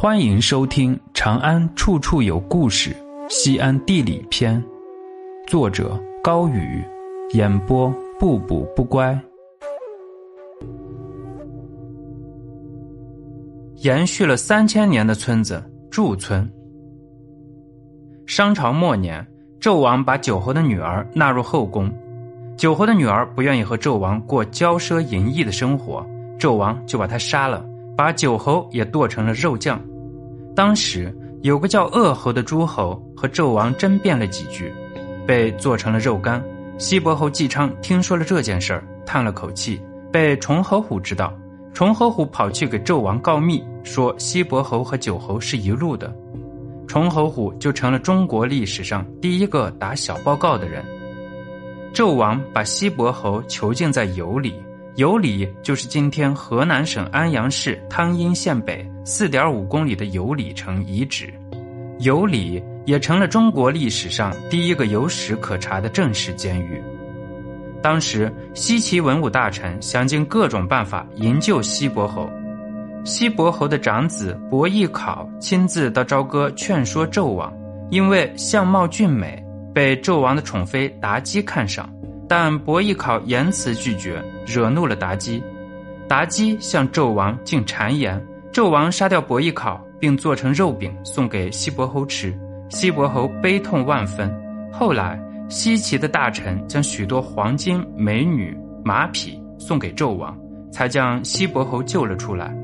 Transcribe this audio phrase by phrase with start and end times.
[0.00, 2.90] 欢迎收听《长安处处有故事·
[3.28, 4.62] 西安地理篇》，
[5.48, 6.80] 作者高宇，
[7.34, 9.20] 演播不补不乖。
[13.78, 15.60] 延续了三千年的村子
[15.90, 16.48] 祝村。
[18.24, 19.26] 商朝末年，
[19.60, 21.92] 纣王把九侯的女儿纳入后宫，
[22.56, 26.06] 九侯的女儿不愿意和纣王过骄奢淫逸的生活，
[26.38, 27.67] 纣王就把她杀了。
[27.98, 29.82] 把九侯也剁成了肉酱。
[30.54, 31.12] 当时
[31.42, 34.72] 有个叫鄂侯的诸侯和纣王争辩了几句，
[35.26, 36.40] 被做成了肉干。
[36.78, 39.82] 西伯侯季昌听说了这件事儿，叹了口气，
[40.12, 41.36] 被崇侯虎知道。
[41.74, 46.14] 崇侯虎跑去给纣王告密，说西伯侯和九侯是一路的。
[46.86, 50.84] 崇侯虎就成了中国历史上第一个打小报告的人。
[51.92, 54.54] 纣王把西伯侯囚禁在羑里。
[54.98, 61.32] 有里就是今天河南省安阳市汤阴县北四点五公里的有里城遗址，
[62.00, 66.82] 有里也成了中国历史上第一个有史可查的正式监狱。
[67.80, 72.28] 当时西岐文武大臣想尽各种办法营救西伯侯，
[73.04, 77.56] 西伯侯的长子伯邑考亲自到朝歌劝说纣王，
[77.88, 79.40] 因为相貌俊美，
[79.72, 81.88] 被纣王的宠妃妲己看上。
[82.28, 85.42] 但伯邑考严词拒绝，惹怒了妲己。
[86.06, 92.38] 妲己向纣王进谗言，纣王杀掉伯邑考，并做成肉饼送给西伯侯吃。
[92.68, 94.30] 西伯侯悲痛万分。
[94.70, 95.18] 后来，
[95.48, 100.38] 西岐的大臣将许多黄金、美女、马匹送给纣王，
[100.70, 102.54] 才将西伯侯救了出来。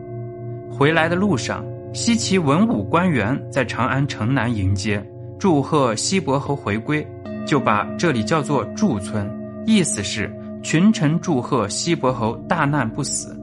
[0.70, 5.02] 回来的路上，西岐文武官员在长安城南迎接，
[5.38, 7.06] 祝贺西伯侯回归，
[7.46, 9.43] 就把这里叫做祝村。
[9.66, 13.36] 意思是群臣祝贺西伯侯大难不死。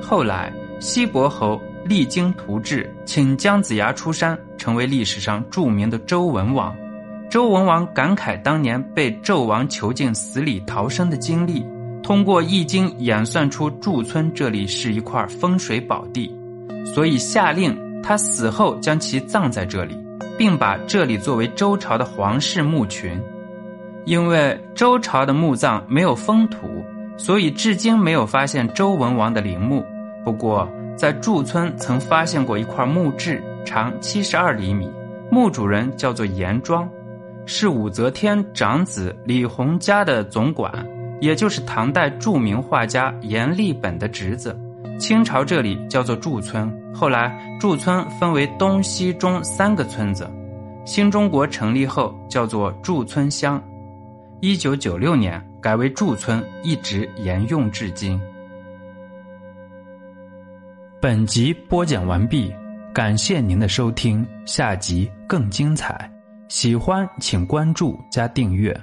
[0.00, 6.74] 后来，西伯侯励精图治，请姜子牙出山，成为历史上著名的周文王。
[7.30, 11.64] 周文王感慨当年被纣王囚禁死里逃生的经历，
[12.02, 16.30] 通过易经演算出祝村这里是一块风水宝地，
[16.84, 19.96] 所以下令他死后将其葬在这里，
[20.36, 23.18] 并把这里作为周朝的皇室墓群。
[24.04, 26.66] 因为周朝的墓葬没有封土，
[27.16, 29.84] 所以至今没有发现周文王的陵墓。
[30.24, 34.90] 不过，在祝村曾发现过一块墓志，长七十二厘米，
[35.30, 36.88] 墓主人叫做严庄，
[37.46, 40.72] 是武则天长子李弘家的总管，
[41.20, 44.56] 也就是唐代著名画家阎立本的侄子。
[44.98, 50.28] 清朝这里叫做祝村，后来祝村分为东西中三个村子，
[50.84, 53.60] 新中国成立后叫做祝村乡。
[54.44, 58.20] 一九九六年改为驻村，一直沿用至今。
[61.00, 62.52] 本集播讲完毕，
[62.92, 66.10] 感谢您的收听，下集更精彩。
[66.48, 68.76] 喜欢请关注加订阅。